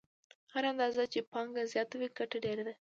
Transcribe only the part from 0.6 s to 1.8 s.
اندازه چې پانګه